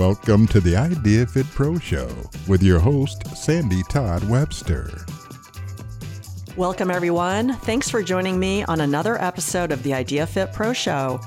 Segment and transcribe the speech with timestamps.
[0.00, 2.08] Welcome to the Idea Fit Pro Show
[2.48, 5.04] with your host, Sandy Todd Webster.
[6.56, 7.52] Welcome, everyone.
[7.56, 11.20] Thanks for joining me on another episode of the Idea Fit Pro Show.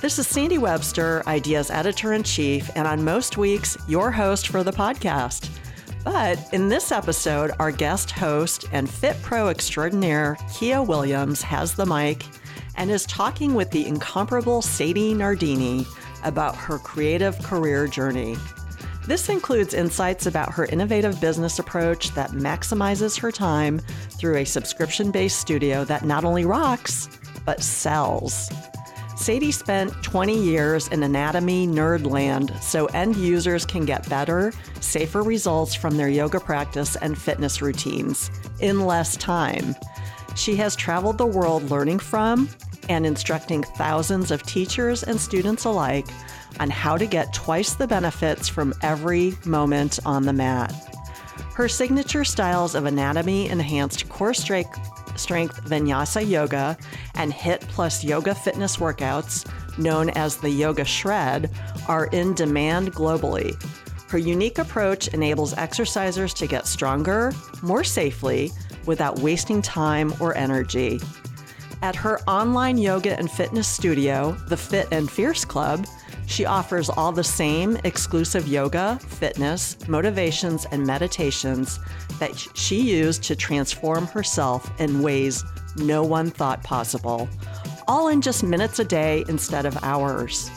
[0.00, 4.62] This is Sandy Webster, Ideas Editor in Chief, and on most weeks, your host for
[4.62, 5.50] the podcast.
[6.04, 11.84] But in this episode, our guest host and Fit Pro extraordinaire, Kia Williams, has the
[11.84, 12.24] mic
[12.76, 15.84] and is talking with the incomparable Sadie Nardini
[16.24, 18.36] about her creative career journey.
[19.06, 23.78] This includes insights about her innovative business approach that maximizes her time
[24.10, 27.08] through a subscription based studio that not only rocks,
[27.44, 28.50] but sells.
[29.16, 35.74] Sadie spent 20 years in anatomy nerdland so end users can get better, safer results
[35.74, 39.74] from their yoga practice and fitness routines in less time.
[40.36, 42.48] She has traveled the world learning from
[42.88, 46.06] and instructing thousands of teachers and students alike
[46.58, 50.74] on how to get twice the benefits from every moment on the mat.
[51.54, 54.78] Her signature styles of anatomy enhanced core strength,
[55.18, 56.76] strength vinyasa yoga
[57.14, 59.46] and HIIT plus yoga fitness workouts,
[59.78, 61.50] known as the Yoga Shred,
[61.88, 63.60] are in demand globally.
[64.10, 68.50] Her unique approach enables exercisers to get stronger more safely
[68.86, 71.00] without wasting time or energy.
[71.82, 75.86] At her online yoga and fitness studio, the Fit and Fierce Club,
[76.26, 81.80] she offers all the same exclusive yoga, fitness, motivations, and meditations
[82.18, 85.42] that she used to transform herself in ways
[85.76, 87.30] no one thought possible,
[87.88, 90.50] all in just minutes a day instead of hours.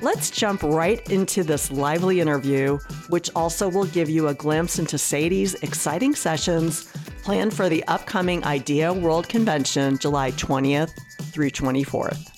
[0.00, 2.78] Let's jump right into this lively interview,
[3.10, 6.90] which also will give you a glimpse into Sadie's exciting sessions
[7.24, 10.90] planned for the upcoming IDEA World Convention, July 20th
[11.32, 12.30] through 24th.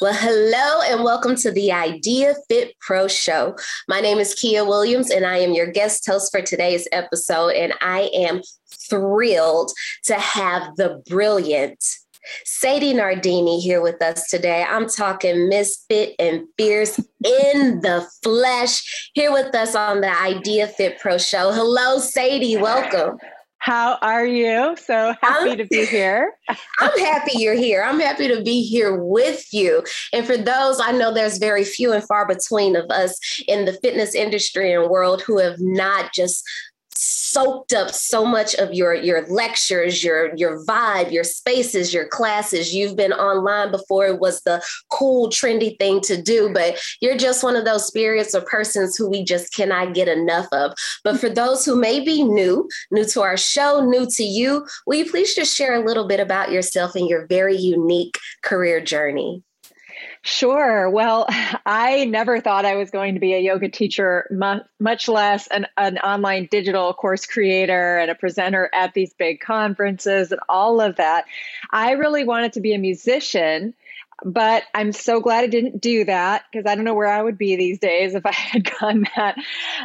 [0.00, 3.56] Well, hello and welcome to the Idea Fit Pro Show.
[3.86, 7.50] My name is Kia Williams and I am your guest host for today's episode.
[7.50, 8.40] And I am
[8.90, 9.70] thrilled
[10.06, 11.78] to have the brilliant
[12.44, 14.64] Sadie Nardini here with us today.
[14.68, 20.98] I'm talking misfit and fierce in the flesh here with us on the Idea Fit
[20.98, 21.52] Pro Show.
[21.52, 22.56] Hello, Sadie.
[22.56, 23.18] Welcome.
[23.62, 24.74] How are you?
[24.76, 26.32] So happy I'm, to be here.
[26.80, 27.84] I'm happy you're here.
[27.84, 29.84] I'm happy to be here with you.
[30.12, 33.16] And for those, I know there's very few and far between of us
[33.46, 36.42] in the fitness industry and world who have not just
[37.02, 42.74] soaked up so much of your your lectures your your vibe your spaces your classes.
[42.74, 47.42] You've been online before it was the cool trendy thing to do but you're just
[47.42, 50.72] one of those spirits or persons who we just cannot get enough of.
[51.02, 54.96] But for those who may be new new to our show new to you will
[54.96, 59.42] you please just share a little bit about yourself and your very unique career journey
[60.22, 60.88] Sure.
[60.90, 61.26] Well,
[61.66, 64.26] I never thought I was going to be a yoga teacher,
[64.78, 70.32] much less an, an online digital course creator and a presenter at these big conferences
[70.32, 71.24] and all of that.
[71.70, 73.74] I really wanted to be a musician
[74.24, 77.38] but I'm so glad I didn't do that because I don't know where I would
[77.38, 79.36] be these days if I had gone that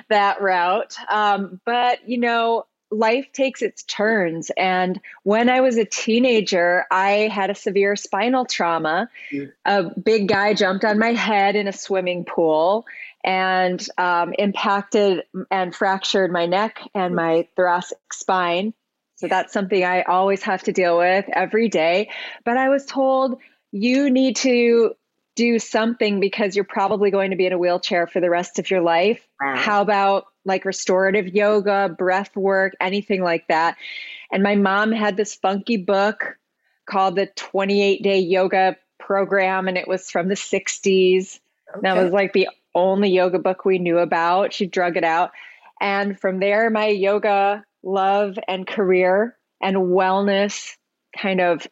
[0.09, 0.95] that route.
[1.09, 4.51] Um, but you know, life takes its turns.
[4.57, 9.09] And when I was a teenager, I had a severe spinal trauma.
[9.31, 9.51] Mm.
[9.65, 12.85] A big guy jumped on my head in a swimming pool
[13.23, 18.73] and um, impacted and fractured my neck and my thoracic spine.
[19.15, 22.09] So that's something I always have to deal with every day.
[22.45, 23.39] But I was told,
[23.71, 24.95] you need to
[25.35, 28.69] do something because you're probably going to be in a wheelchair for the rest of
[28.71, 29.25] your life.
[29.41, 29.55] Wow.
[29.55, 33.77] How about like restorative yoga, breath work, anything like that.
[34.31, 36.37] And my mom had this funky book
[36.85, 41.39] called the 28 Day Yoga Program, and it was from the 60s.
[41.69, 41.79] Okay.
[41.81, 44.53] That was like the only yoga book we knew about.
[44.53, 45.31] She drug it out.
[45.79, 50.75] And from there, my yoga love and career and wellness
[51.15, 51.67] kind of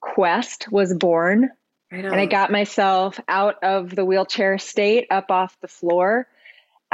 [0.00, 1.50] quest was born.
[1.90, 6.26] And I got myself out of the wheelchair state, up off the floor,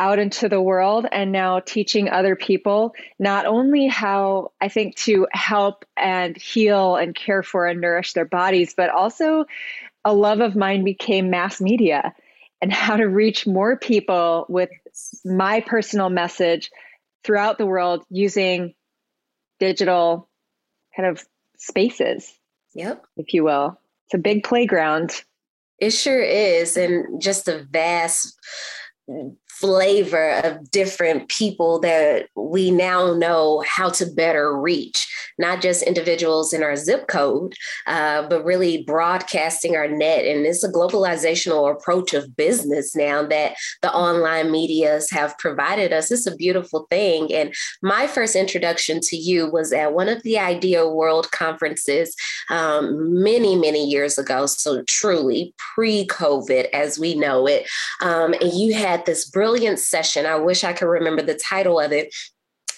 [0.01, 5.29] out into the world and now teaching other people not only how I think to
[5.31, 9.45] help and heal and care for and nourish their bodies, but also
[10.03, 12.15] a love of mine became mass media
[12.63, 14.71] and how to reach more people with
[15.23, 16.71] my personal message
[17.23, 18.75] throughout the world using
[19.59, 20.31] digital
[20.97, 21.23] kind of
[21.59, 22.33] spaces.
[22.75, 23.05] Yep.
[23.19, 23.79] If you will.
[24.07, 25.23] It's a big playground.
[25.79, 26.79] It sure is.
[26.79, 28.35] And just a vast
[29.61, 35.07] flavor of different people that we now know how to better reach,
[35.39, 37.55] not just individuals in our zip code,
[37.87, 40.25] uh, but really broadcasting our net.
[40.25, 46.11] And it's a globalizational approach of business now that the online medias have provided us.
[46.11, 47.33] It's a beautiful thing.
[47.33, 52.17] And my first introduction to you was at one of the Idea World conferences
[52.49, 54.47] um, many, many years ago.
[54.47, 57.69] So truly pre COVID as we know it.
[58.01, 60.27] Um, and you had this brilliant session.
[60.27, 62.15] I wish I could remember the title of it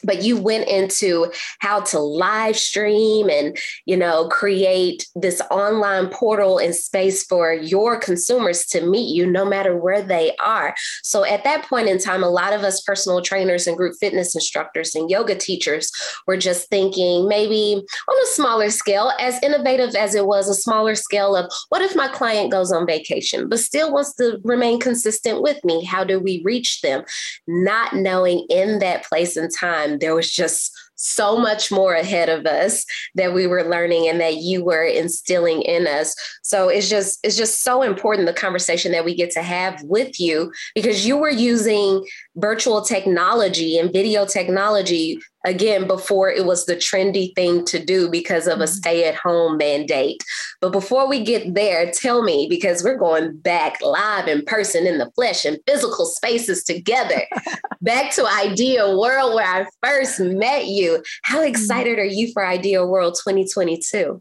[0.04, 3.56] but you went into how to live stream and
[3.86, 9.44] you know create this online portal and space for your consumers to meet you no
[9.44, 10.74] matter where they are.
[11.02, 14.34] So at that point in time a lot of us personal trainers and group fitness
[14.34, 15.90] instructors and yoga teachers
[16.26, 20.94] were just thinking maybe on a smaller scale as innovative as it was a smaller
[20.94, 25.42] scale of what if my client goes on vacation but still wants to remain consistent
[25.42, 25.84] with me?
[25.84, 27.04] How do we reach them?
[27.46, 30.72] Not knowing in that place and time there was just
[31.02, 32.84] so much more ahead of us
[33.16, 36.14] that we were learning and that you were instilling in us.
[36.42, 40.20] So it's just it's just so important the conversation that we get to have with
[40.20, 42.06] you because you were using
[42.36, 48.46] virtual technology and video technology again before it was the trendy thing to do because
[48.46, 48.72] of a mm-hmm.
[48.72, 50.22] stay at home mandate.
[50.60, 54.98] But before we get there, tell me because we're going back live in person in
[54.98, 57.22] the flesh and physical spaces together.
[57.82, 61.02] back to Idea World where I first met you.
[61.24, 61.48] How mm-hmm.
[61.48, 64.20] excited are you for Idea World 2022?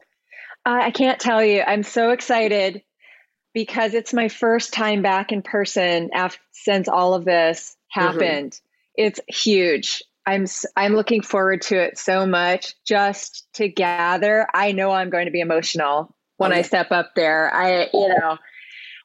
[0.65, 1.63] I can't tell you.
[1.65, 2.83] I'm so excited
[3.53, 7.75] because it's my first time back in person after, since all of this.
[7.91, 8.53] Happened.
[8.53, 9.05] Mm-hmm.
[9.05, 10.03] It's huge.
[10.25, 10.45] I'm
[10.75, 14.47] I'm looking forward to it so much just to gather.
[14.53, 17.53] I know I'm going to be emotional when I step up there.
[17.53, 18.37] I you know,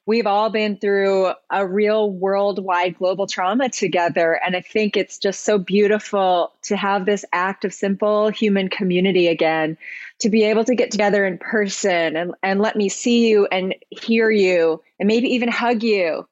[0.06, 5.42] we've all been through a real worldwide global trauma together and I think it's just
[5.42, 9.76] so beautiful to have this act of simple human community again
[10.20, 13.74] to be able to get together in person and and let me see you and
[13.90, 16.26] hear you and maybe even hug you.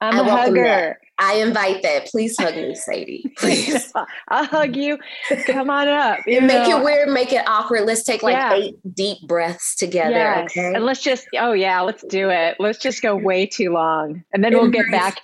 [0.00, 0.62] I'm I a hugger.
[0.62, 1.07] That.
[1.18, 2.06] I invite that.
[2.06, 3.32] Please hug me, Sadie.
[3.38, 3.92] Please.
[4.28, 4.98] I'll hug you.
[5.46, 6.20] Come on up.
[6.26, 7.82] You make it weird, make it awkward.
[7.82, 8.54] Let's take like yeah.
[8.54, 10.10] eight deep breaths together.
[10.10, 10.50] Yes.
[10.52, 10.74] Okay.
[10.74, 12.56] And let's just, oh yeah, let's do it.
[12.60, 14.22] Let's just go way too long.
[14.32, 15.20] And then we'll get back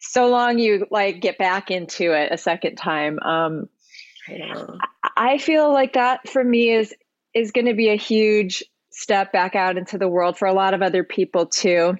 [0.00, 3.18] so long you like get back into it a second time.
[3.20, 3.68] Um
[4.28, 4.78] I,
[5.16, 6.94] I feel like that for me is
[7.34, 10.72] is going to be a huge step back out into the world for a lot
[10.72, 11.96] of other people too.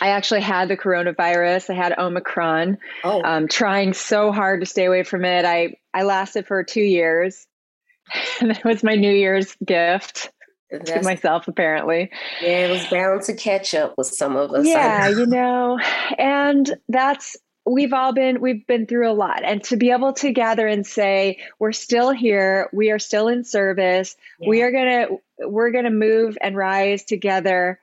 [0.00, 1.70] I actually had the coronavirus.
[1.70, 2.78] I had Omicron.
[3.04, 3.22] Oh.
[3.22, 5.44] Um, trying so hard to stay away from it.
[5.44, 7.46] I, I lasted for two years.
[8.40, 10.30] and that was my New Year's gift
[10.70, 12.10] That's, to myself, apparently.
[12.40, 14.66] Yeah, it was bound to catch up with some of us.
[14.66, 15.78] Yeah, you know,
[16.18, 20.32] and that's we've all been we've been through a lot and to be able to
[20.32, 24.48] gather and say we're still here we are still in service yeah.
[24.48, 27.78] we are going to we're going to move and rise together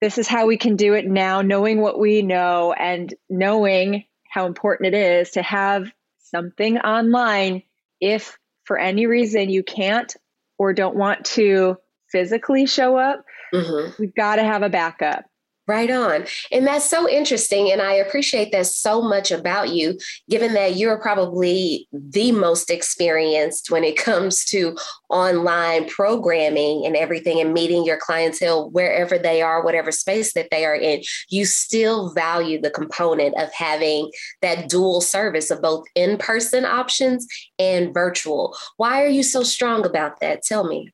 [0.00, 4.46] this is how we can do it now, knowing what we know and knowing how
[4.46, 7.62] important it is to have something online
[8.00, 10.14] if for any reason you can't
[10.58, 11.76] or don't want to
[12.10, 13.90] physically show up, mm-hmm.
[13.98, 15.24] we've got to have a backup.
[15.68, 16.26] Right on.
[16.52, 17.72] And that's so interesting.
[17.72, 19.98] And I appreciate that so much about you,
[20.30, 24.76] given that you're probably the most experienced when it comes to
[25.08, 30.64] online programming and everything and meeting your clientele wherever they are, whatever space that they
[30.64, 31.02] are in.
[31.30, 34.10] You still value the component of having
[34.42, 37.26] that dual service of both in person options
[37.58, 38.56] and virtual.
[38.76, 40.42] Why are you so strong about that?
[40.42, 40.92] Tell me.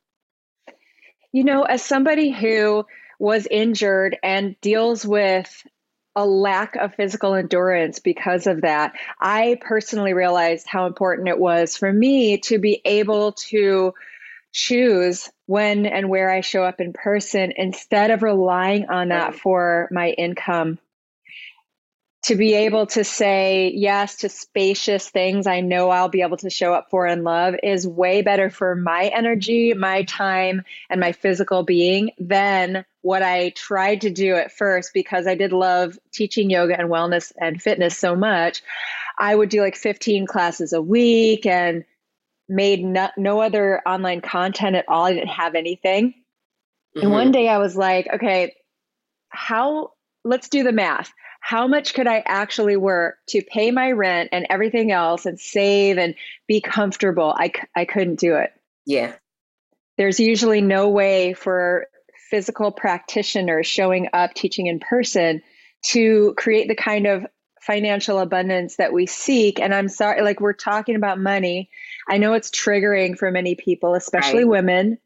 [1.33, 2.85] You know, as somebody who,
[3.23, 5.64] was injured and deals with
[6.17, 8.95] a lack of physical endurance because of that.
[9.21, 13.95] I personally realized how important it was for me to be able to
[14.50, 19.88] choose when and where I show up in person instead of relying on that for
[19.93, 20.81] my income
[22.25, 26.50] to be able to say yes to spacious things I know I'll be able to
[26.50, 31.12] show up for and love is way better for my energy, my time, and my
[31.12, 36.49] physical being than what I tried to do at first because I did love teaching
[36.49, 38.62] yoga and wellness and fitness so much.
[39.19, 41.85] I would do like 15 classes a week and
[42.49, 45.07] made no, no other online content at all.
[45.07, 46.14] I didn't have anything.
[46.97, 47.00] Mm-hmm.
[47.00, 48.55] And one day I was like, okay,
[49.29, 49.91] how,
[50.25, 51.12] let's do the math
[51.44, 55.99] how much could I actually work to pay my rent and everything else and save
[55.99, 56.14] and
[56.46, 57.34] be comfortable?
[57.37, 58.52] I, I couldn't do it.
[58.87, 59.12] Yeah.
[59.99, 61.88] There's usually no way for
[62.30, 65.42] physical practitioners showing up teaching in person
[65.87, 67.26] to create the kind of
[67.61, 69.58] financial abundance that we seek.
[69.58, 71.70] And I'm sorry, like we're talking about money.
[72.08, 74.49] I know it's triggering for many people, especially right.
[74.49, 74.99] women,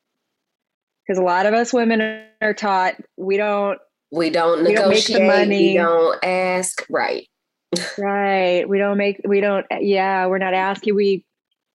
[1.07, 3.79] because a lot of us women are taught we don't
[4.11, 5.69] we don't we negotiate, don't money.
[5.69, 7.27] we don't ask, right?
[7.99, 8.69] right.
[8.69, 10.95] We don't make we don't yeah, we're not asking.
[10.95, 11.25] We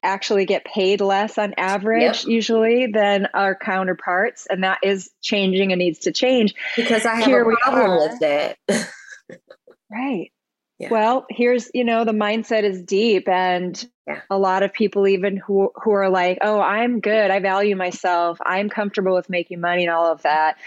[0.03, 2.25] actually get paid less on average yep.
[2.25, 7.25] usually than our counterparts and that is changing and needs to change because i have
[7.25, 8.57] Here a problem with that
[9.91, 10.31] right
[10.79, 10.89] yeah.
[10.89, 14.21] well here's you know the mindset is deep and yeah.
[14.29, 18.39] a lot of people even who who are like oh i'm good i value myself
[18.43, 20.57] i'm comfortable with making money and all of that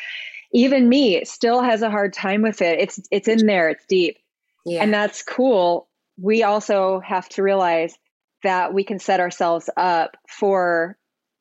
[0.54, 2.78] even me still has a hard time with it.
[2.80, 3.68] It's it's in there.
[3.68, 4.18] It's deep.
[4.64, 4.82] Yeah.
[4.82, 5.88] and that's cool.
[6.16, 7.94] We also have to realize
[8.44, 10.96] that we can set ourselves up for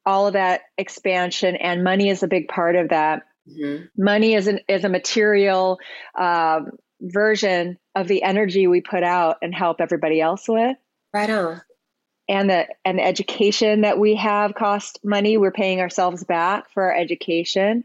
[0.06, 3.24] all of that expansion and money is a big part of that.
[3.48, 4.02] Mm-hmm.
[4.02, 5.78] money is, an, is a material
[6.18, 10.78] um, version of the energy we put out and help everybody else with.
[11.14, 11.62] Right on.
[12.30, 15.36] And the and the education that we have cost money.
[15.36, 17.84] We're paying ourselves back for our education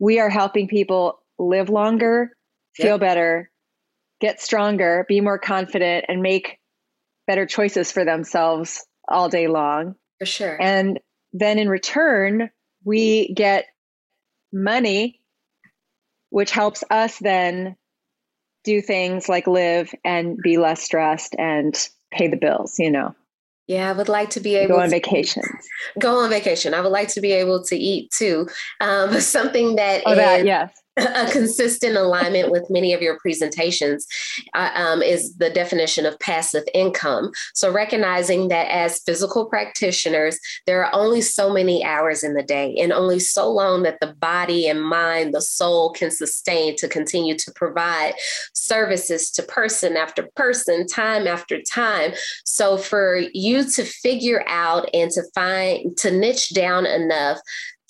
[0.00, 2.30] we are helping people live longer
[2.74, 3.50] feel better
[4.20, 6.58] get stronger be more confident and make
[7.30, 9.94] better choices for themselves all day long.
[10.18, 10.60] For sure.
[10.60, 10.98] And
[11.32, 12.50] then in return,
[12.84, 13.66] we get
[14.52, 15.20] money,
[16.30, 17.76] which helps us then
[18.64, 21.72] do things like live and be less stressed and
[22.10, 23.14] pay the bills, you know.
[23.70, 25.44] Yeah, I would like to be able to go on vacation.
[26.00, 26.74] Go on vacation.
[26.74, 28.48] I would like to be able to eat too.
[28.80, 34.06] Um, something that oh, is, that yes a consistent alignment with many of your presentations
[34.54, 37.30] uh, um, is the definition of passive income.
[37.54, 42.74] So, recognizing that as physical practitioners, there are only so many hours in the day
[42.78, 47.36] and only so long that the body and mind, the soul can sustain to continue
[47.36, 48.14] to provide
[48.52, 52.12] services to person after person, time after time.
[52.44, 57.38] So, for you to figure out and to find, to niche down enough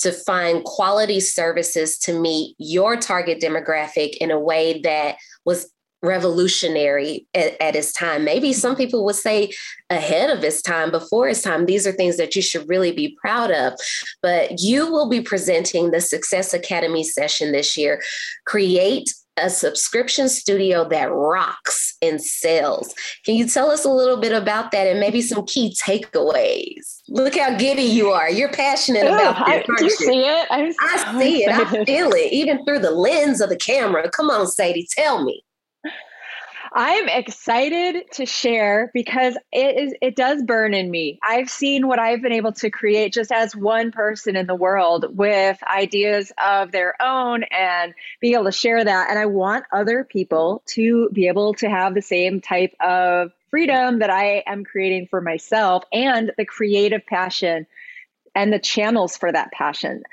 [0.00, 5.71] to find quality services to meet your target demographic in a way that was
[6.02, 8.25] revolutionary at, at, its time.
[8.25, 9.50] Maybe some people would say
[9.90, 11.66] ahead of its time, before its time.
[11.66, 13.75] These are things that you should really be proud of.
[14.23, 18.00] But you will be presenting the Success Academy session this year.
[18.47, 22.94] Create a subscription studio that rocks in sales.
[23.25, 27.00] Can you tell us a little bit about that and maybe some key takeaways?
[27.09, 28.30] Look how giddy you are.
[28.30, 29.66] You're passionate oh, about this.
[29.68, 30.49] I, do you see it?
[30.49, 31.75] So I see excited.
[31.75, 31.80] it.
[31.80, 34.11] I feel it, even through the lens of the camera.
[34.11, 35.42] Come on, Sadie, tell me.
[36.72, 41.18] I'm excited to share because it is it does burn in me.
[41.22, 45.06] I've seen what I've been able to create just as one person in the world
[45.16, 50.04] with ideas of their own and being able to share that and I want other
[50.04, 55.08] people to be able to have the same type of freedom that I am creating
[55.08, 57.66] for myself and the creative passion
[58.36, 60.04] and the channels for that passion.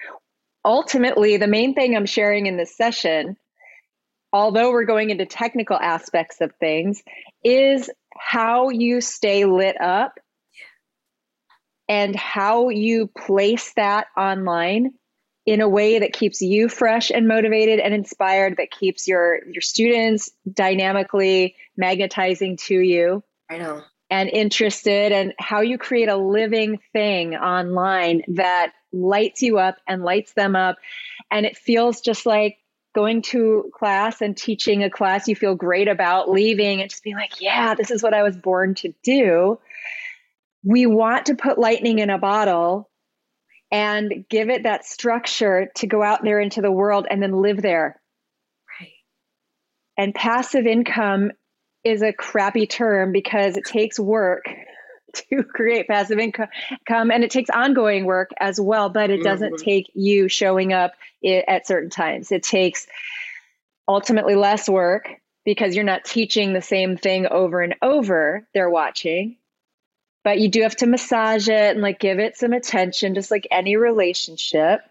[0.66, 3.38] Ultimately, the main thing I'm sharing in this session
[4.34, 7.04] although we're going into technical aspects of things,
[7.44, 10.20] is how you stay lit up
[11.88, 14.94] and how you place that online
[15.46, 19.62] in a way that keeps you fresh and motivated and inspired that keeps your your
[19.62, 23.82] students dynamically magnetizing to you i know.
[24.10, 30.04] and interested and how you create a living thing online that lights you up and
[30.04, 30.78] lights them up.
[31.32, 32.58] And it feels just like
[32.98, 37.16] going to class and teaching a class you feel great about, leaving and just being
[37.16, 39.60] like, yeah, this is what I was born to do.
[40.64, 42.90] We want to put lightning in a bottle
[43.70, 47.62] and give it that structure to go out there into the world and then live
[47.62, 48.02] there.
[48.82, 48.94] Right.
[49.96, 51.34] And passive income
[51.84, 54.46] is a crappy term because it takes work
[55.30, 56.48] to create passive income
[56.90, 59.66] and it takes ongoing work as well but it doesn't mm-hmm.
[59.66, 60.94] take you showing up
[61.26, 62.32] at certain times.
[62.32, 62.88] It takes
[63.88, 65.10] ultimately less work
[65.46, 68.48] because you're not teaching the same thing over and over.
[68.54, 69.38] They're watching.
[70.24, 73.48] But you do have to massage it and like give it some attention just like
[73.50, 74.82] any relationship.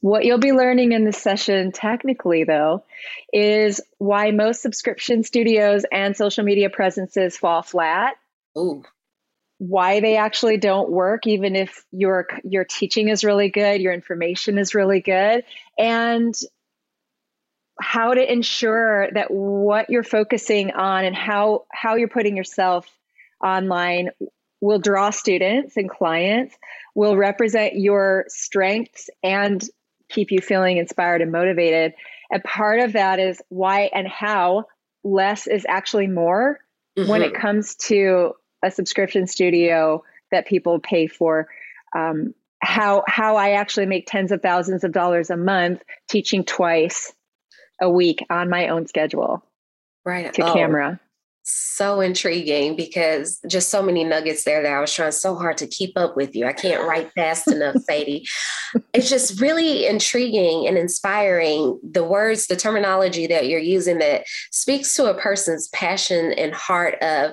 [0.00, 2.84] What you'll be learning in this session, technically, though,
[3.34, 8.14] is why most subscription studios and social media presences fall flat.
[8.56, 8.82] Ooh
[9.60, 14.56] why they actually don't work even if your your teaching is really good your information
[14.56, 15.44] is really good
[15.78, 16.34] and
[17.78, 22.88] how to ensure that what you're focusing on and how how you're putting yourself
[23.44, 24.08] online
[24.62, 26.56] will draw students and clients
[26.94, 29.68] will represent your strengths and
[30.08, 31.92] keep you feeling inspired and motivated
[32.30, 34.64] and part of that is why and how
[35.04, 36.60] less is actually more
[36.98, 37.10] mm-hmm.
[37.10, 37.42] when it mm-hmm.
[37.42, 41.48] comes to a subscription studio that people pay for.
[41.94, 47.12] Um, how how I actually make tens of thousands of dollars a month teaching twice
[47.80, 49.42] a week on my own schedule.
[50.04, 50.32] Right.
[50.34, 51.00] To oh, camera.
[51.52, 55.66] So intriguing because just so many nuggets there that I was trying so hard to
[55.66, 56.46] keep up with you.
[56.46, 58.26] I can't write fast enough, Sadie.
[58.92, 64.94] It's just really intriguing and inspiring the words, the terminology that you're using that speaks
[64.96, 67.32] to a person's passion and heart of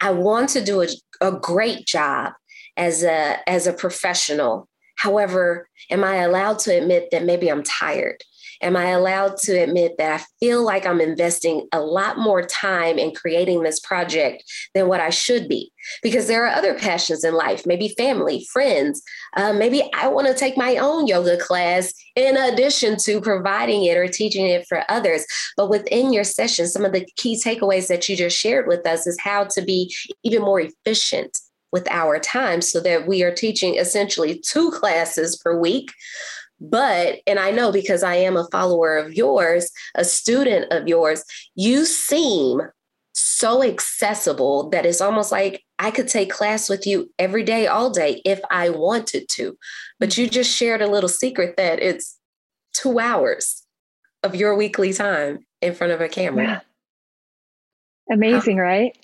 [0.00, 0.86] I want to do a,
[1.20, 2.32] a great job
[2.76, 4.68] as a as a professional.
[4.96, 8.22] However, am I allowed to admit that maybe I'm tired?
[8.62, 12.98] Am I allowed to admit that I feel like I'm investing a lot more time
[12.98, 14.42] in creating this project
[14.74, 15.72] than what I should be?
[16.02, 19.02] Because there are other passions in life, maybe family, friends.
[19.36, 23.96] Uh, maybe I want to take my own yoga class in addition to providing it
[23.96, 25.24] or teaching it for others.
[25.56, 29.06] But within your session, some of the key takeaways that you just shared with us
[29.06, 31.36] is how to be even more efficient
[31.72, 35.92] with our time so that we are teaching essentially two classes per week
[36.60, 41.24] but, and I know because I am a follower of yours, a student of yours,
[41.54, 42.60] you seem
[43.12, 47.90] so accessible that it's almost like I could take class with you every day, all
[47.90, 49.56] day if I wanted to.
[49.98, 52.16] But you just shared a little secret that it's
[52.72, 53.64] two hours
[54.22, 56.44] of your weekly time in front of a camera.
[56.44, 58.14] Yeah.
[58.14, 58.96] Amazing, right?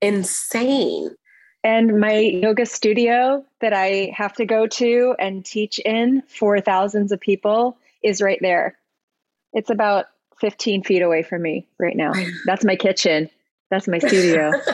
[0.00, 1.10] Insane.
[1.64, 7.10] And my yoga studio that I have to go to and teach in for thousands
[7.10, 8.76] of people is right there.
[9.54, 10.06] It's about
[10.40, 12.12] 15 feet away from me right now.
[12.44, 13.30] That's my kitchen.
[13.70, 14.52] That's my studio.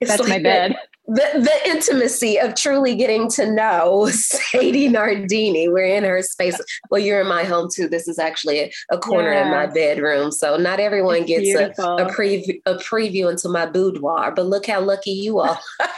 [0.00, 0.76] That's like my bed
[1.08, 5.68] the, the intimacy of truly getting to know Sadie Nardini.
[5.68, 6.60] We're in her space.
[6.90, 7.88] Well, you're in my home too.
[7.88, 10.30] This is actually a, a corner in my bedroom.
[10.30, 14.66] So not everyone it's gets a, a, preview a preview into my boudoir, but look
[14.66, 15.58] how lucky you are.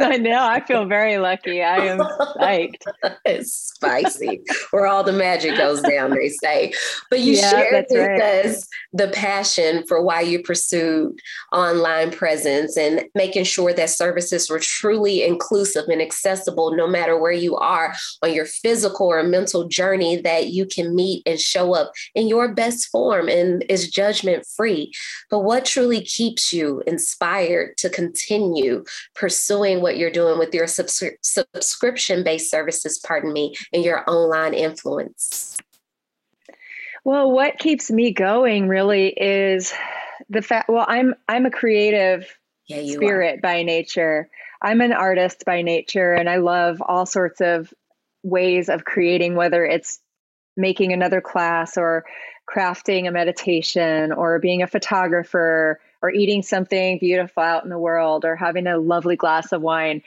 [0.00, 0.42] I know.
[0.42, 1.62] I feel very lucky.
[1.62, 2.82] I am psyched.
[3.24, 4.40] it's spicy.
[4.70, 6.72] Where all the magic goes down, they say.
[7.10, 8.46] But you yeah, shared with right.
[8.46, 11.18] us the passion for why you pursued
[11.52, 17.18] online presence and making sure that services services were truly inclusive and accessible no matter
[17.18, 21.74] where you are on your physical or mental journey, that you can meet and show
[21.74, 24.92] up in your best form and is judgment free.
[25.30, 31.02] But what truly keeps you inspired to continue pursuing what you're doing with your subs-
[31.22, 35.56] subscription based services, pardon me, and your online influence?
[37.04, 39.72] Well, what keeps me going really is
[40.28, 42.38] the fact well i'm i'm a creative
[42.70, 43.40] yeah, spirit are.
[43.40, 44.28] by nature.
[44.62, 47.72] I'm an artist by nature and I love all sorts of
[48.22, 50.00] ways of creating, whether it's
[50.56, 52.04] making another class or
[52.48, 58.24] crafting a meditation or being a photographer or eating something beautiful out in the world
[58.24, 60.02] or having a lovely glass of wine.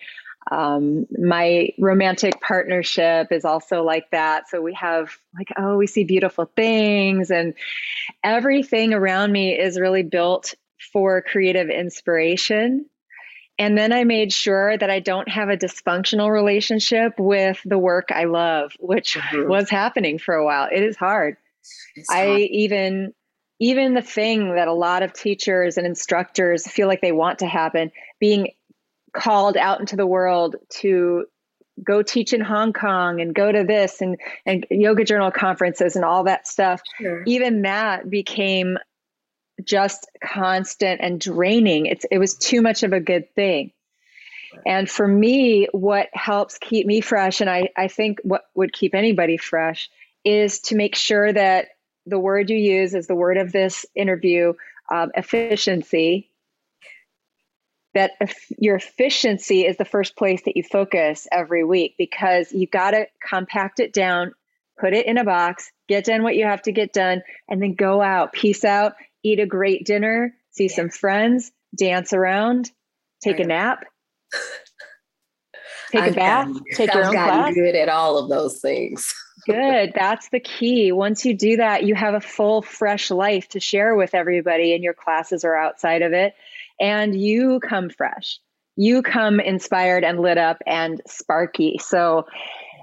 [0.52, 4.50] Um, my romantic partnership is also like that.
[4.50, 7.54] So we have like, oh, we see beautiful things, and
[8.26, 10.54] everything around me is really built
[10.92, 12.86] for creative inspiration.
[13.60, 18.10] And then I made sure that I don't have a dysfunctional relationship with the work
[18.12, 19.48] I love, which mm-hmm.
[19.48, 20.68] was happening for a while.
[20.72, 21.38] It is hard.
[22.10, 23.14] I even
[23.60, 27.48] even the thing that a lot of teachers and instructors feel like they want to
[27.48, 28.50] happen, being
[29.14, 31.26] called out into the world to
[31.84, 36.04] go teach in Hong Kong and go to this and and yoga journal conferences and
[36.04, 36.82] all that stuff.
[37.00, 37.24] Sure.
[37.26, 38.78] Even that became
[39.64, 41.86] just constant and draining.
[41.86, 43.72] It's it was too much of a good thing.
[44.66, 48.94] And for me, what helps keep me fresh, and I, I think what would keep
[48.94, 49.90] anybody fresh,
[50.24, 51.70] is to make sure that
[52.06, 54.54] the word you use is the word of this interview
[54.92, 56.30] um, efficiency.
[57.94, 58.12] That
[58.58, 63.08] your efficiency is the first place that you focus every week because you got to
[63.24, 64.34] compact it down,
[64.80, 67.76] put it in a box, get done what you have to get done, and then
[67.76, 70.76] go out, peace out, eat a great dinner, see yeah.
[70.76, 72.72] some friends, dance around,
[73.24, 73.86] take a nap,
[75.92, 77.54] take I've a bath, gotten, take your I've own class.
[77.54, 79.14] Good at all of those things.
[79.46, 79.94] good.
[79.96, 80.92] That's the key.
[80.92, 84.84] Once you do that, you have a full, fresh life to share with everybody in
[84.84, 86.34] your classes or outside of it,
[86.80, 88.40] and you come fresh.
[88.76, 91.80] You come inspired and lit up and sparky.
[91.80, 92.26] So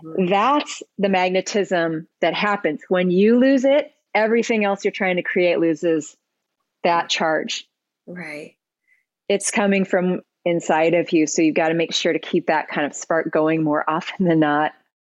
[0.05, 0.27] mm-hmm.
[0.27, 2.83] that's the magnetism that happens.
[2.89, 6.17] When you lose it, everything else you're trying to create loses
[6.85, 7.69] that charge.
[8.07, 8.57] Right.
[9.29, 11.27] It's coming from inside of you.
[11.27, 14.27] So you've got to make sure to keep that kind of spark going more often
[14.27, 14.73] than not.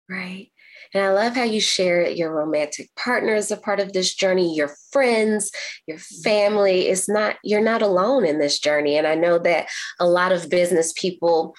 [0.09, 0.49] Right.
[0.93, 4.55] And I love how you share your romantic partner as a part of this journey,
[4.55, 5.51] your friends,
[5.87, 6.87] your family.
[6.87, 8.95] It's not, you're not alone in this journey.
[8.95, 9.67] And I know that
[9.99, 11.55] a lot of business people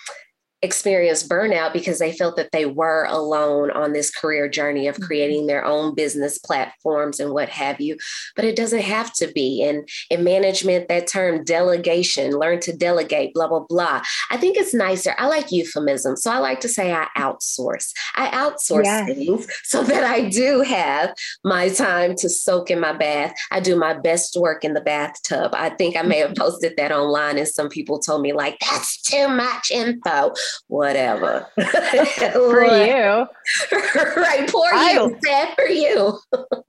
[0.65, 5.05] experienced burnout because they felt that they were alone on this career journey of mm-hmm.
[5.05, 7.97] creating their own business platforms and what have you.
[8.35, 9.63] But it doesn't have to be.
[9.63, 14.03] And in management, that term delegation, learn to delegate, blah, blah, blah.
[14.31, 15.15] I think it's nicer.
[15.19, 16.17] I like euphemism.
[16.17, 17.93] So I like to say I outsource.
[18.15, 19.07] I outsource yes.
[19.07, 23.35] things so that I do have my time to soak in my bath.
[23.51, 25.53] I do my best work in the bathtub.
[25.55, 29.01] I think I may have posted that online and some people told me like, that's
[29.03, 30.33] too much info
[30.69, 31.47] whatever.
[31.55, 33.27] for you.
[34.17, 34.49] right.
[34.49, 35.19] Poor I, you.
[35.25, 36.19] Sad for you.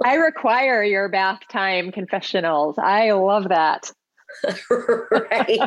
[0.04, 2.76] I require your bath time confessionals.
[2.78, 3.92] I love that.
[4.70, 5.60] right.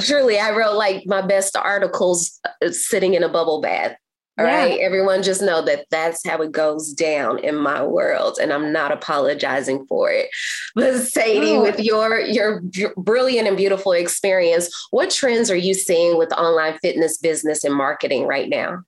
[0.00, 3.96] truly, I wrote like my best articles uh, sitting in a bubble bath.
[4.38, 4.56] All yeah.
[4.56, 4.80] right.
[4.80, 8.38] Everyone just know that that's how it goes down in my world.
[8.40, 10.28] And I'm not apologizing for it.
[10.76, 11.62] But Sadie, oh.
[11.62, 12.62] with your, your
[12.96, 18.26] brilliant and beautiful experience, what trends are you seeing with online fitness business and marketing
[18.26, 18.84] right now?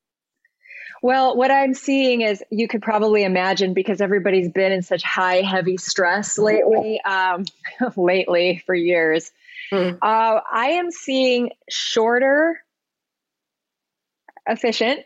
[1.03, 5.41] Well, what I'm seeing is you could probably imagine because everybody's been in such high,
[5.41, 7.45] heavy stress lately, um,
[7.97, 9.33] lately for years.
[9.73, 9.99] Mm.
[10.03, 12.61] Uh, I am seeing shorter,
[14.47, 15.01] efficient,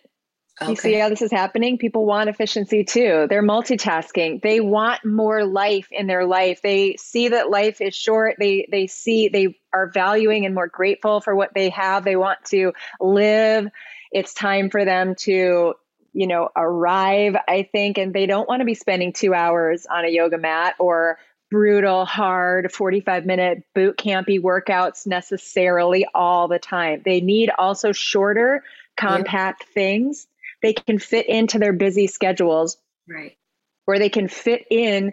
[0.62, 0.70] Okay.
[0.70, 1.78] You see how this is happening?
[1.78, 3.26] People want efficiency too.
[3.28, 4.40] They're multitasking.
[4.40, 6.62] They want more life in their life.
[6.62, 8.36] They see that life is short.
[8.38, 12.04] They they see they are valuing and more grateful for what they have.
[12.04, 13.68] They want to live.
[14.12, 15.74] It's time for them to,
[16.12, 20.04] you know, arrive, I think, and they don't want to be spending 2 hours on
[20.04, 21.18] a yoga mat or
[21.50, 27.02] brutal, hard 45 minute boot campy workouts necessarily all the time.
[27.04, 28.62] They need also shorter,
[28.96, 29.74] compact yep.
[29.74, 30.28] things
[30.64, 32.78] they can fit into their busy schedules.
[33.06, 33.36] Right.
[33.84, 35.12] Where they can fit in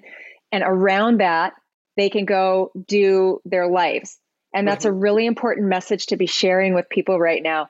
[0.49, 1.55] and around that,
[1.97, 4.17] they can go do their lives.
[4.53, 7.69] And that's a really important message to be sharing with people right now.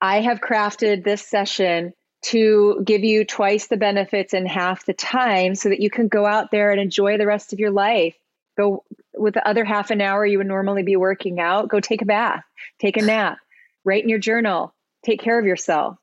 [0.00, 5.54] I have crafted this session to give you twice the benefits in half the time
[5.54, 8.16] so that you can go out there and enjoy the rest of your life.
[8.58, 8.82] Go
[9.14, 12.06] with the other half an hour you would normally be working out, go take a
[12.06, 12.42] bath,
[12.80, 13.38] take a nap,
[13.84, 15.96] write in your journal, take care of yourself.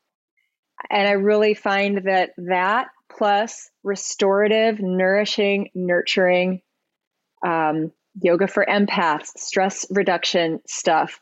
[0.90, 6.62] And I really find that that plus restorative, nourishing, nurturing,
[7.46, 11.20] um, yoga for empaths, stress reduction stuff.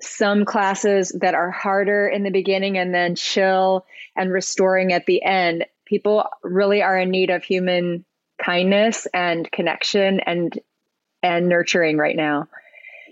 [0.00, 5.22] Some classes that are harder in the beginning and then chill and restoring at the
[5.22, 5.66] end.
[5.86, 8.04] People really are in need of human
[8.42, 10.58] kindness and connection and
[11.22, 12.48] and nurturing right now.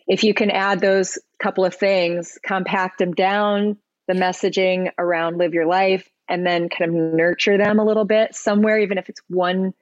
[0.09, 3.77] If you can add those couple of things, compact them down,
[4.11, 8.35] the messaging around live your life and then kind of nurture them a little bit
[8.35, 9.73] somewhere, even if it's one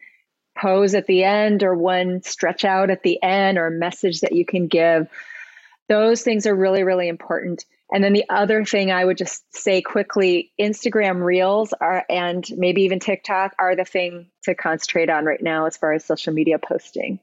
[0.56, 4.32] pose at the end or one stretch out at the end or a message that
[4.32, 5.08] you can give.
[5.88, 7.64] Those things are really, really important.
[7.90, 12.82] And then the other thing I would just say quickly Instagram Reels are, and maybe
[12.82, 16.58] even TikTok are the thing to concentrate on right now as far as social media
[16.58, 17.18] posting.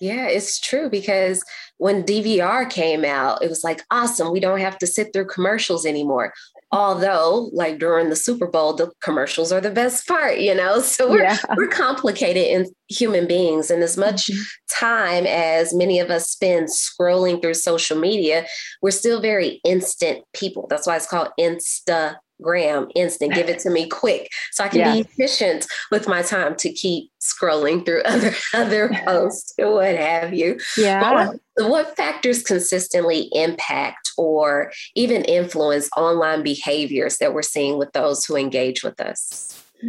[0.00, 1.42] Yeah, it's true because
[1.78, 5.86] when DVR came out, it was like, awesome, we don't have to sit through commercials
[5.86, 6.32] anymore.
[6.70, 10.82] Although, like during the Super Bowl, the commercials are the best part, you know?
[10.88, 11.38] So we're, yeah.
[11.56, 13.70] we're complicated in human beings.
[13.70, 14.42] And as much mm-hmm.
[14.70, 18.46] time as many of us spend scrolling through social media,
[18.82, 20.66] we're still very instant people.
[20.68, 23.34] That's why it's called Insta gram instant.
[23.34, 24.94] Give it to me quick so i can yeah.
[24.94, 30.34] be efficient with my time to keep scrolling through other other posts or what have
[30.34, 30.58] you.
[30.76, 31.12] Yeah.
[31.12, 38.24] What, what factors consistently impact or even influence online behaviors that we're seeing with those
[38.24, 39.64] who engage with us?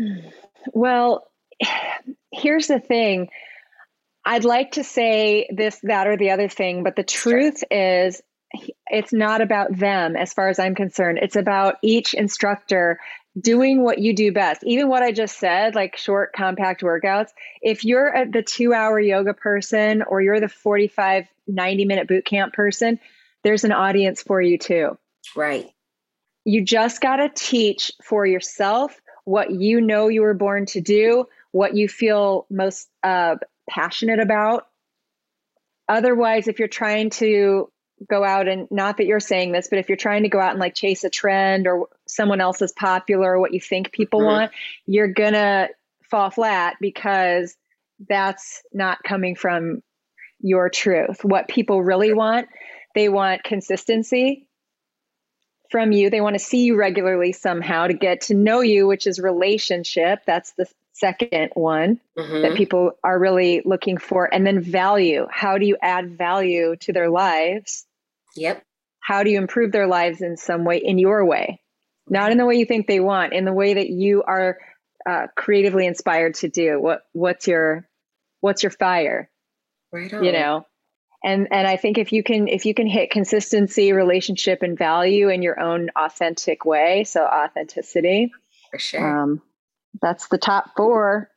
[0.74, 1.26] Well
[2.32, 3.30] here's the thing.
[4.26, 8.06] I'd like to say this, that, or the other thing, but the truth sure.
[8.06, 8.22] is
[8.88, 11.20] it's not about them as far as I'm concerned.
[11.22, 13.00] It's about each instructor
[13.40, 14.64] doing what you do best.
[14.64, 17.30] Even what I just said, like short, compact workouts.
[17.62, 22.54] If you're the two hour yoga person or you're the 45, 90 minute boot camp
[22.54, 23.00] person,
[23.44, 24.98] there's an audience for you too.
[25.36, 25.70] Right.
[26.44, 31.28] You just got to teach for yourself what you know you were born to do,
[31.52, 33.36] what you feel most uh,
[33.70, 34.66] passionate about.
[35.88, 37.72] Otherwise, if you're trying to
[38.08, 40.52] go out and not that you're saying this, but if you're trying to go out
[40.52, 44.20] and like chase a trend or someone else is popular or what you think people
[44.20, 44.28] mm-hmm.
[44.28, 44.52] want,
[44.86, 45.70] you're gonna
[46.10, 47.56] fall flat because
[48.08, 49.82] that's not coming from
[50.40, 51.20] your truth.
[51.24, 52.48] What people really want,
[52.96, 54.48] they want consistency,
[55.70, 56.10] from you.
[56.10, 60.24] They want to see you regularly somehow to get to know you, which is relationship.
[60.26, 62.42] That's the second one mm-hmm.
[62.42, 64.32] that people are really looking for.
[64.32, 65.28] And then value.
[65.30, 67.86] How do you add value to their lives?
[68.40, 68.64] Yep.
[69.02, 71.62] How do you improve their lives in some way, in your way?
[72.08, 74.58] Not in the way you think they want, in the way that you are
[75.08, 76.80] uh, creatively inspired to do.
[76.80, 77.88] What What's your
[78.42, 79.30] What's your fire?
[79.92, 80.24] Right on.
[80.24, 80.66] You know,
[81.24, 85.30] and and i think if you can if you can hit consistency relationship and value
[85.30, 88.32] in your own authentic way so authenticity
[88.72, 89.42] for sure um,
[90.02, 91.30] that's the top four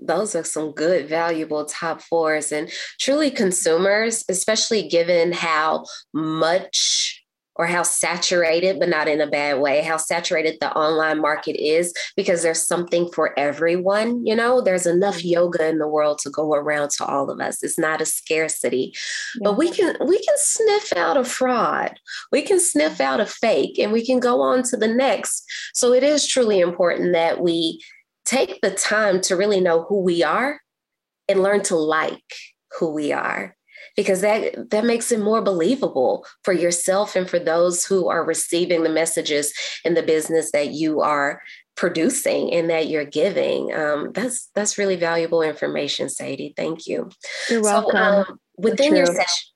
[0.00, 7.24] those are some good valuable top fours and truly consumers especially given how much
[7.56, 11.92] or how saturated, but not in a bad way, how saturated the online market is
[12.16, 14.26] because there's something for everyone.
[14.26, 15.28] You know, there's enough mm-hmm.
[15.28, 17.62] yoga in the world to go around to all of us.
[17.62, 18.92] It's not a scarcity,
[19.36, 19.40] yeah.
[19.44, 21.98] but we can we can sniff out a fraud,
[22.32, 25.44] we can sniff out a fake, and we can go on to the next.
[25.74, 27.80] So it is truly important that we
[28.24, 30.60] take the time to really know who we are
[31.28, 32.22] and learn to like
[32.78, 33.56] who we are
[33.96, 38.82] because that that makes it more believable for yourself and for those who are receiving
[38.82, 39.52] the messages
[39.84, 41.40] in the business that you are
[41.76, 43.74] producing and that you're giving.
[43.74, 46.54] Um, that's that's really valuable information, Sadie.
[46.56, 47.10] Thank you.
[47.48, 47.92] You're welcome.
[47.92, 49.53] So, um, within your session,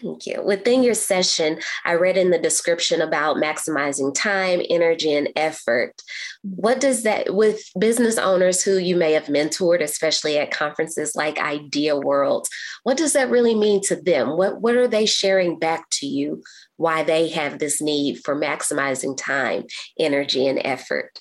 [0.00, 0.42] Thank you.
[0.42, 6.02] Within your session, I read in the description about maximizing time, energy, and effort.
[6.42, 11.40] What does that, with business owners who you may have mentored, especially at conferences like
[11.40, 12.46] Idea World,
[12.84, 14.36] what does that really mean to them?
[14.36, 16.42] What, what are they sharing back to you?
[16.76, 19.64] Why they have this need for maximizing time,
[19.98, 21.18] energy, and effort?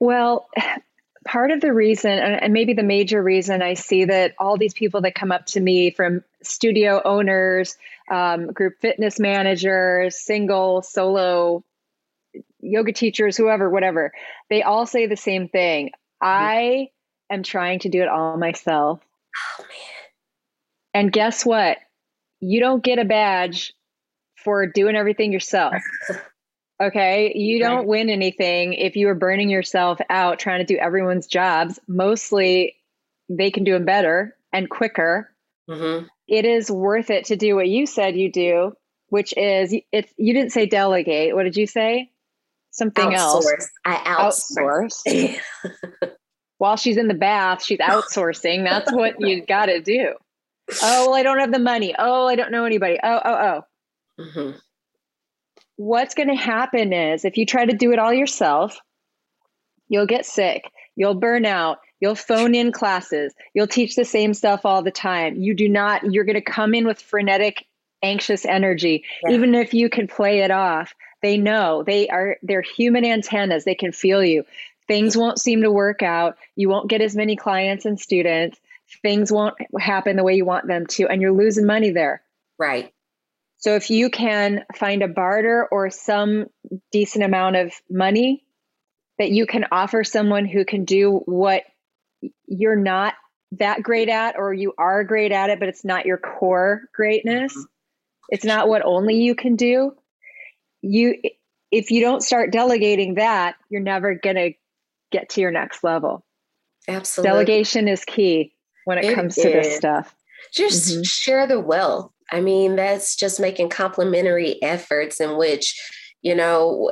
[0.00, 0.48] Well,
[1.26, 5.02] part of the reason, and maybe the major reason I see that all these people
[5.02, 7.76] that come up to me from studio owners,
[8.10, 11.64] um, group fitness managers, single, solo,
[12.60, 14.12] yoga teachers, whoever, whatever,
[14.50, 15.88] they all say the same thing.
[16.22, 16.26] Mm-hmm.
[16.26, 16.88] I
[17.30, 19.00] am trying to do it all myself.
[19.58, 19.68] Oh, man.
[20.94, 21.78] And guess what?
[22.40, 23.72] You don't get a badge
[24.36, 25.74] for doing everything yourself.
[26.80, 27.32] Okay.
[27.34, 31.80] You don't win anything if you are burning yourself out trying to do everyone's jobs.
[31.88, 32.76] Mostly
[33.28, 35.30] they can do them better and quicker.
[35.68, 36.06] Mm-hmm.
[36.26, 38.72] It is worth it to do what you said you do,
[39.08, 41.34] which is it's you didn't say delegate.
[41.34, 42.10] What did you say?
[42.70, 43.16] Something outsource.
[43.16, 43.68] else.
[43.84, 45.02] I outsource.
[45.06, 46.10] outsource.
[46.58, 48.64] While she's in the bath, she's outsourcing.
[48.64, 50.14] That's what you got to do.
[50.82, 51.94] Oh, well, I don't have the money.
[51.98, 52.98] Oh, I don't know anybody.
[53.02, 53.62] Oh, oh,
[54.18, 54.22] oh.
[54.22, 54.58] Mm-hmm
[55.78, 58.78] what's going to happen is if you try to do it all yourself,
[59.88, 64.64] you'll get sick, you'll burn out, you'll phone in classes, you'll teach the same stuff
[64.64, 65.36] all the time.
[65.36, 67.66] You do not, you're going to come in with frenetic,
[68.02, 69.34] anxious energy, yeah.
[69.34, 70.94] even if you can play it off.
[71.22, 74.44] They know they are, they're human antennas, they can feel you.
[74.86, 76.38] Things won't seem to work out.
[76.56, 78.58] You won't get as many clients and students.
[79.02, 82.22] Things won't happen the way you want them to, and you're losing money there.
[82.58, 82.92] Right.
[83.58, 86.46] So if you can find a barter or some
[86.92, 88.44] decent amount of money
[89.18, 91.64] that you can offer someone who can do what
[92.46, 93.14] you're not
[93.52, 97.52] that great at or you are great at it but it's not your core greatness.
[97.52, 97.62] Mm-hmm.
[98.30, 99.92] it's not what only you can do.
[100.82, 101.16] You
[101.70, 104.52] if you don't start delegating that you're never going to
[105.10, 106.24] get to your next level.
[106.86, 108.54] Absolutely delegation is key
[108.84, 110.14] when it, it comes to this stuff.
[110.54, 111.02] Just mm-hmm.
[111.02, 112.10] share the wealth.
[112.30, 115.78] I mean, that's just making complementary efforts in which,
[116.22, 116.90] you know,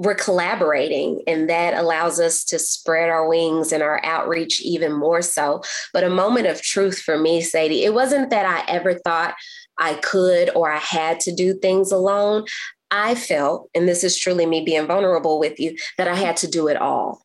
[0.00, 5.20] we're collaborating and that allows us to spread our wings and our outreach even more
[5.20, 5.62] so.
[5.92, 9.34] But a moment of truth for me, Sadie, it wasn't that I ever thought
[9.76, 12.46] I could or I had to do things alone.
[12.90, 16.48] I felt, and this is truly me being vulnerable with you, that I had to
[16.48, 17.20] do it all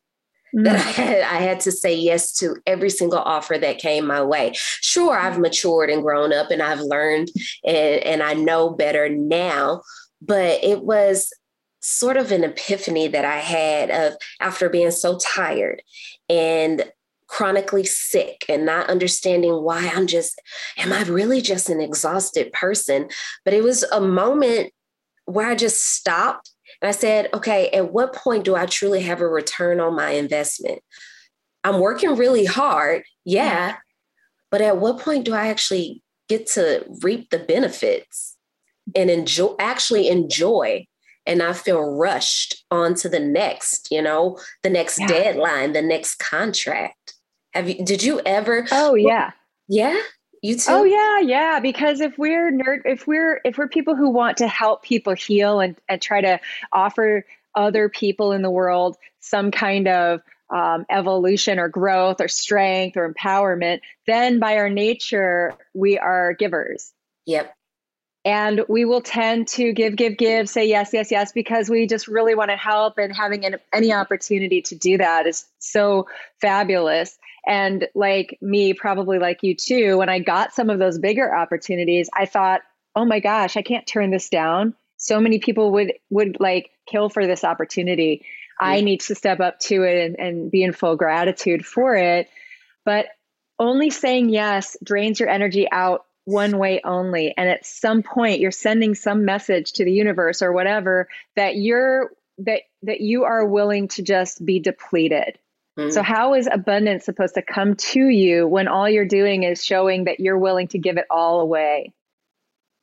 [0.54, 0.64] mm.
[0.64, 4.22] that I had, I had to say yes to every single offer that came my
[4.22, 4.52] way.
[4.54, 7.28] Sure, I've matured and grown up and I've learned
[7.64, 9.80] and, and I know better now,
[10.20, 11.32] but it was
[11.86, 15.82] sort of an epiphany that I had of after being so tired
[16.28, 16.90] and
[17.28, 20.40] chronically sick and not understanding why I'm just,
[20.76, 23.08] am I really just an exhausted person?
[23.44, 24.72] But it was a moment
[25.26, 26.50] where I just stopped
[26.82, 30.10] and I said, okay, at what point do I truly have a return on my
[30.10, 30.80] investment?
[31.62, 33.78] I'm working really hard, yeah, mm-hmm.
[34.50, 38.36] but at what point do I actually get to reap the benefits
[38.94, 40.86] and enjoy actually enjoy
[41.26, 45.06] and I feel rushed on to the next, you know, the next yeah.
[45.06, 47.14] deadline, the next contract?
[47.54, 49.32] Have you did you ever Oh yeah.
[49.68, 50.00] Yeah.
[50.42, 50.70] You too?
[50.70, 51.60] Oh yeah, yeah.
[51.60, 55.60] Because if we're nerd, if we're if we're people who want to help people heal
[55.60, 56.38] and and try to
[56.72, 62.96] offer other people in the world some kind of um, evolution or growth or strength
[62.96, 66.92] or empowerment, then by our nature we are givers.
[67.24, 67.55] Yep.
[68.26, 72.08] And we will tend to give, give, give, say yes, yes, yes, because we just
[72.08, 72.98] really want to help.
[72.98, 76.08] And having an, any opportunity to do that is so
[76.40, 77.16] fabulous.
[77.46, 82.10] And like me, probably like you too, when I got some of those bigger opportunities,
[82.12, 82.62] I thought,
[82.96, 84.74] oh my gosh, I can't turn this down.
[84.96, 88.24] So many people would would like kill for this opportunity.
[88.60, 88.68] Yeah.
[88.68, 92.28] I need to step up to it and, and be in full gratitude for it.
[92.84, 93.06] But
[93.56, 97.32] only saying yes drains your energy out one way only.
[97.36, 102.10] And at some point you're sending some message to the universe or whatever that you're
[102.38, 105.38] that that you are willing to just be depleted.
[105.78, 105.90] Mm-hmm.
[105.90, 110.04] So how is abundance supposed to come to you when all you're doing is showing
[110.04, 111.92] that you're willing to give it all away?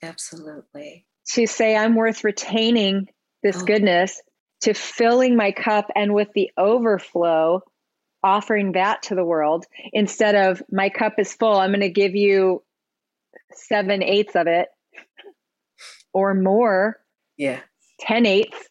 [0.02, 1.06] Absolutely.
[1.34, 3.10] To say I'm worth retaining
[3.42, 3.66] this oh.
[3.66, 4.22] goodness,
[4.62, 7.62] to filling my cup and with the overflow
[8.24, 12.16] offering that to the world instead of my cup is full i'm going to give
[12.16, 12.64] you
[13.56, 14.70] seven eighths of it
[16.14, 17.00] or more.
[17.38, 17.60] Yeah.
[18.02, 18.70] 10 eighths.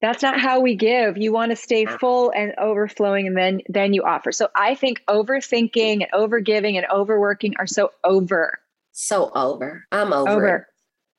[0.00, 1.18] That's not how we give.
[1.18, 4.30] You want to stay full and overflowing and then then you offer.
[4.30, 8.60] So I think overthinking and overgiving and overworking are so over.
[8.92, 9.84] So over.
[9.90, 10.30] I'm over.
[10.30, 10.56] over.
[10.56, 10.64] It.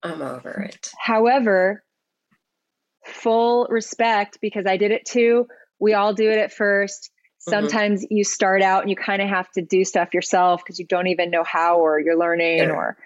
[0.03, 0.91] I'm over it.
[0.97, 1.83] However,
[3.05, 5.47] full respect because I did it too.
[5.79, 7.11] We all do it at first.
[7.49, 7.67] Mm-hmm.
[7.67, 8.15] Sometimes mm-hmm.
[8.15, 11.07] you start out and you kind of have to do stuff yourself because you don't
[11.07, 12.69] even know how or you're learning yeah.
[12.71, 12.97] or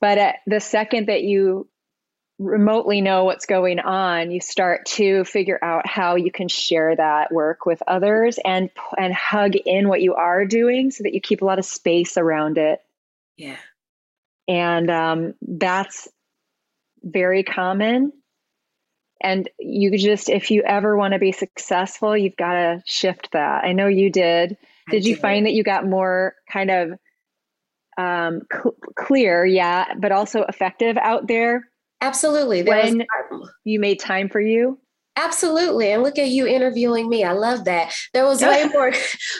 [0.00, 1.68] but at the second that you
[2.38, 7.32] remotely know what's going on, you start to figure out how you can share that
[7.32, 11.42] work with others and and hug in what you are doing so that you keep
[11.42, 12.80] a lot of space around it.
[13.36, 13.56] Yeah.
[14.48, 16.08] And um, that's
[17.02, 18.12] very common
[19.22, 23.64] and you just, if you ever want to be successful, you've got to shift that.
[23.64, 24.56] I know you did.
[24.90, 26.90] Did you find that you got more kind of
[27.96, 31.68] um, cl- clear, yeah, but also effective out there?
[32.00, 32.62] Absolutely.
[32.62, 33.06] There when
[33.64, 34.78] you made time for you?
[35.16, 35.92] Absolutely.
[35.92, 37.22] And look at you interviewing me.
[37.22, 37.94] I love that.
[38.14, 38.92] There was way more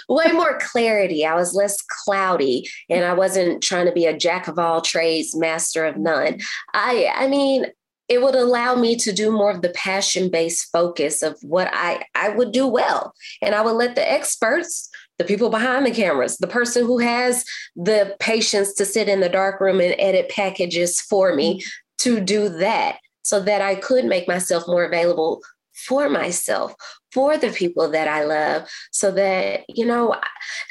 [0.09, 1.25] way more clarity.
[1.25, 5.35] I was less cloudy and I wasn't trying to be a jack of all trades,
[5.35, 6.41] master of none.
[6.75, 7.67] I I mean,
[8.13, 12.05] it would allow me to do more of the passion based focus of what I,
[12.15, 13.15] I would do well.
[13.41, 17.45] And I would let the experts, the people behind the cameras, the person who has
[17.75, 21.69] the patience to sit in the dark room and edit packages for me mm-hmm.
[22.01, 25.41] to do that so that I could make myself more available
[25.87, 26.75] for myself,
[27.13, 30.15] for the people that I love, so that, you know,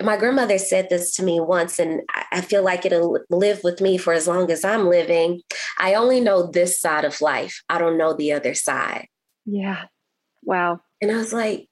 [0.02, 2.02] my grandmother said this to me once, and
[2.32, 5.42] I feel like it'll live with me for as long as I'm living.
[5.78, 9.08] I only know this side of life, I don't know the other side.
[9.46, 9.84] Yeah.
[10.44, 10.80] Wow.
[11.02, 11.68] And I was like,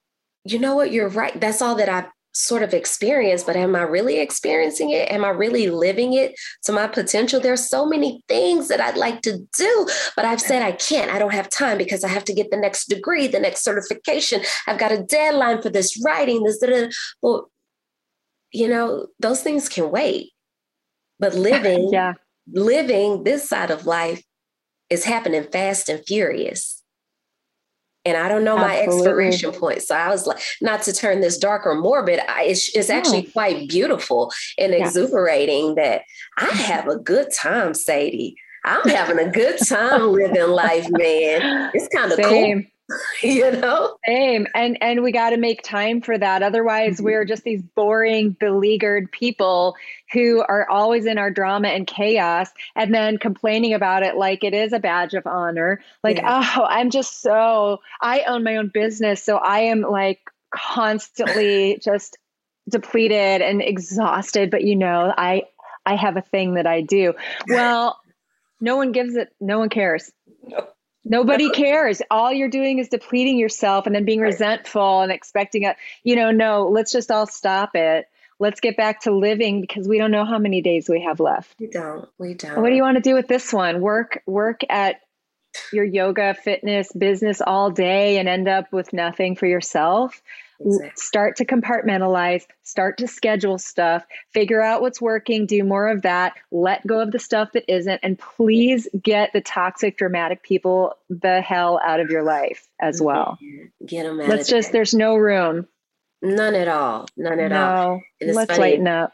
[0.46, 0.92] you know what?
[0.92, 1.40] You're right.
[1.40, 5.12] That's all that I sort of experience, but am I really experiencing it?
[5.12, 7.40] Am I really living it to my potential?
[7.40, 11.12] There's so many things that I'd like to do, but I've said I can't.
[11.12, 14.42] I don't have time because I have to get the next degree, the next certification.
[14.68, 16.90] I've got a deadline for this writing, this, da, da.
[17.22, 17.52] well,
[18.52, 20.32] you know, those things can wait.
[21.20, 22.14] But living, yeah.
[22.52, 24.24] living this side of life
[24.90, 26.79] is happening fast and furious
[28.10, 28.98] and I don't know Absolutely.
[28.98, 29.82] my expiration point.
[29.84, 33.24] So I was like, not to turn this dark or morbid, I, it's, it's actually
[33.24, 36.02] quite beautiful and exuberating that
[36.38, 38.36] I have a good time, Sadie.
[38.66, 41.72] I'm having a good time living life, man.
[41.74, 42.64] It's kind of cool.
[43.24, 47.06] you know same and and we got to make time for that otherwise mm-hmm.
[47.06, 49.76] we're just these boring beleaguered people
[50.12, 54.54] who are always in our drama and chaos and then complaining about it like it
[54.54, 56.56] is a badge of honor like yeah.
[56.58, 60.20] oh i'm just so i own my own business so i am like
[60.54, 62.18] constantly just
[62.70, 65.44] depleted and exhausted but you know i
[65.86, 67.14] i have a thing that i do
[67.48, 68.00] well
[68.62, 70.12] no one gives it no one cares
[70.44, 70.68] no.
[71.06, 72.02] Nobody cares.
[72.12, 76.32] All you're doing is depleting yourself and then being resentful and expecting a, you know,
[76.32, 78.08] no, let's just all stop it.
[78.40, 81.56] Let's get back to living because we don't know how many days we have left.
[81.60, 82.08] We don't.
[82.18, 82.62] We don't.
[82.62, 83.82] What do you want to do with this one?
[83.82, 85.02] Work work at
[85.74, 90.22] your yoga, fitness, business all day and end up with nothing for yourself?
[90.60, 90.92] Exactly.
[90.96, 96.34] Start to compartmentalize, start to schedule stuff, figure out what's working, do more of that,
[96.52, 101.42] let go of the stuff that isn't, and please get the toxic, dramatic people the
[101.42, 103.06] hell out of your life as mm-hmm.
[103.06, 103.38] well.
[103.86, 104.28] Get them out.
[104.28, 104.80] Let's just, there.
[104.80, 105.68] there's no room.
[106.22, 107.08] None at all.
[107.16, 107.66] None at no.
[107.66, 108.02] all.
[108.22, 108.60] Let's funny.
[108.60, 109.14] lighten up.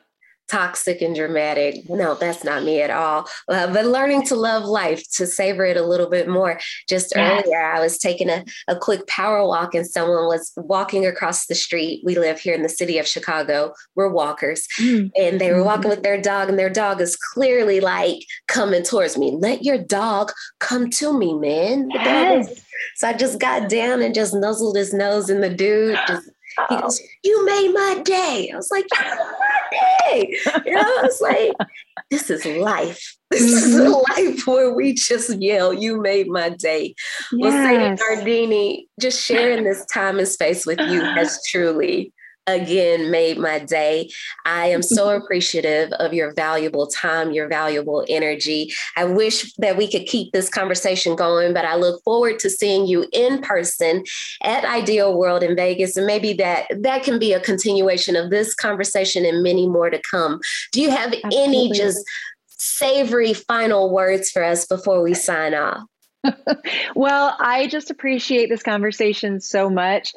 [0.49, 1.89] Toxic and dramatic.
[1.89, 3.27] No, that's not me at all.
[3.47, 6.59] Uh, but learning to love life, to savor it a little bit more.
[6.87, 7.39] Just yeah.
[7.39, 11.55] earlier, I was taking a, a quick power walk and someone was walking across the
[11.55, 12.01] street.
[12.03, 13.73] We live here in the city of Chicago.
[13.95, 14.67] We're walkers.
[14.79, 15.07] Mm-hmm.
[15.15, 15.89] And they were walking mm-hmm.
[15.91, 19.35] with their dog, and their dog is clearly like coming towards me.
[19.39, 21.89] Let your dog come to me, man.
[21.91, 22.61] Yes.
[22.95, 26.29] So I just got down and just nuzzled his nose in the dude, just
[26.69, 28.49] he goes, You made my day.
[28.51, 30.37] I was like, You made my day.
[30.65, 31.69] You know, I was like,
[32.09, 33.17] This is life.
[33.31, 34.31] This is a mm-hmm.
[34.31, 36.95] life where we just yell, You made my day.
[37.33, 37.41] Yes.
[37.41, 42.13] Well, Sadie Nardini, just sharing this time and space with you has truly
[42.47, 44.09] again made my day.
[44.45, 48.73] I am so appreciative of your valuable time, your valuable energy.
[48.95, 52.85] I wish that we could keep this conversation going, but I look forward to seeing
[52.87, 54.03] you in person
[54.43, 55.97] at Idea World in Vegas.
[55.97, 60.01] And maybe that that can be a continuation of this conversation and many more to
[60.09, 60.39] come.
[60.71, 61.37] Do you have Absolutely.
[61.37, 62.05] any just
[62.47, 65.83] savory final words for us before we sign off?
[66.95, 70.13] well, I just appreciate this conversation so much.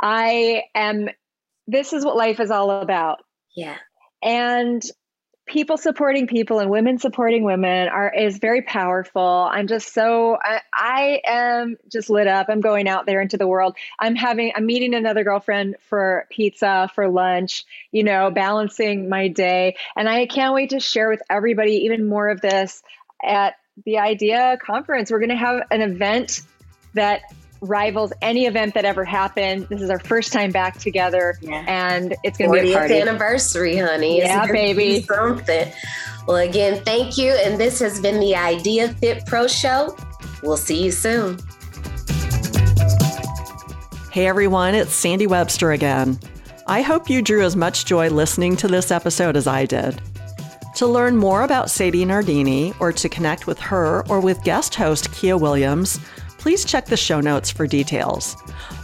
[0.00, 1.08] I am
[1.66, 3.20] this is what life is all about.
[3.54, 3.76] Yeah.
[4.22, 4.82] And
[5.46, 9.48] people supporting people and women supporting women are is very powerful.
[9.50, 12.48] I'm just so I, I, am just lit up.
[12.48, 13.76] I'm going out there into the world.
[14.00, 19.76] I'm having i'm meeting another girlfriend for pizza for lunch you know balancing my day.
[19.94, 22.82] And i can't wait to share with everybody even more of this
[23.22, 23.54] at
[23.84, 25.10] the idea conference.
[25.10, 26.40] We're going to have an event
[26.94, 27.20] that
[27.68, 29.66] rivals any event that ever happened.
[29.68, 31.64] This is our first time back together, yeah.
[31.66, 33.00] and it's going to be a party.
[33.00, 34.18] anniversary, honey.
[34.18, 35.02] Yeah, baby.
[35.02, 35.72] Something.
[36.26, 39.96] Well, again, thank you, and this has been the Idea Fit Pro Show.
[40.42, 41.38] We'll see you soon.
[44.12, 46.18] Hey everyone, it's Sandy Webster again.
[46.66, 50.00] I hope you drew as much joy listening to this episode as I did.
[50.76, 55.12] To learn more about Sadie Nardini or to connect with her or with guest host
[55.12, 56.00] Kia Williams,
[56.38, 58.36] please check the show notes for details.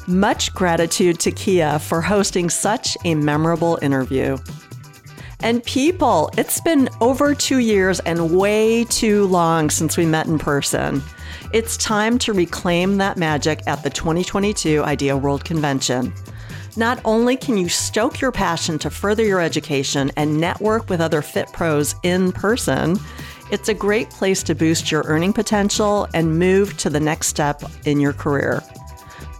[0.07, 4.37] Much gratitude to Kia for hosting such a memorable interview.
[5.41, 10.39] And people, it's been over two years and way too long since we met in
[10.39, 11.03] person.
[11.53, 16.13] It's time to reclaim that magic at the 2022 Idea World Convention.
[16.77, 21.21] Not only can you stoke your passion to further your education and network with other
[21.21, 22.99] fit pros in person,
[23.53, 27.63] it's a great place to boost your earning potential and move to the next step
[27.85, 28.63] in your career.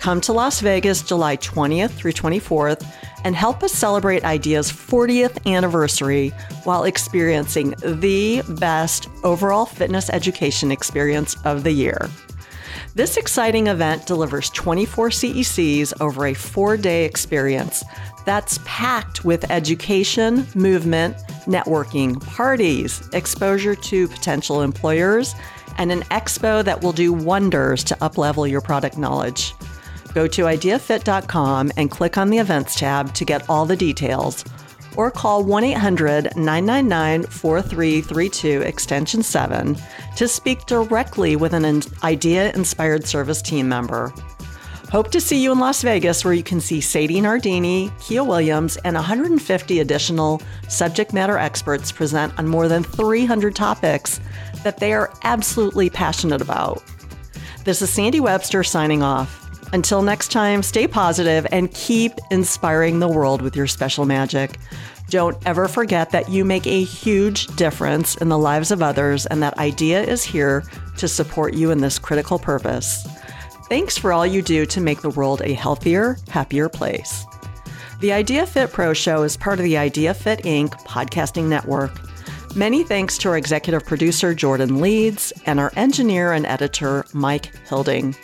[0.01, 2.87] Come to Las Vegas July 20th through 24th
[3.25, 6.29] and help us celebrate Idea's 40th anniversary
[6.65, 12.11] while experiencing the best overall fitness education experience of the year.
[12.95, 17.83] This exciting event delivers 24 CECs over a four day experience
[18.25, 21.17] that's packed with education, movement,
[21.47, 25.35] networking, parties, exposure to potential employers,
[25.79, 29.55] and an expo that will do wonders to uplevel your product knowledge.
[30.15, 34.45] Go to ideafit.com and click on the events tab to get all the details,
[34.97, 39.77] or call 1 800 999 4332 extension 7
[40.17, 44.13] to speak directly with an IDEA inspired service team member.
[44.93, 48.77] Hope to see you in Las Vegas, where you can see Sadie Nardini, Kia Williams,
[48.85, 54.21] and 150 additional subject matter experts present on more than 300 topics
[54.65, 56.85] that they are absolutely passionate about.
[57.65, 59.49] This is Sandy Webster signing off.
[59.73, 64.59] Until next time, stay positive and keep inspiring the world with your special magic.
[65.09, 69.43] Don't ever forget that you make a huge difference in the lives of others and
[69.43, 70.65] that IDEA is here
[70.99, 73.09] to support you in this critical purpose.
[73.73, 77.25] Thanks for all you do to make the world a healthier, happier place.
[78.01, 80.73] The Idea Fit Pro Show is part of the Idea Fit Inc.
[80.85, 81.99] podcasting network.
[82.55, 88.15] Many thanks to our executive producer, Jordan Leeds, and our engineer and editor, Mike Hilding.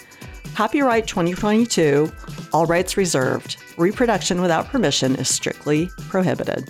[0.55, 2.13] Copyright 2022,
[2.53, 3.57] all rights reserved.
[3.79, 6.69] Reproduction without permission is strictly prohibited.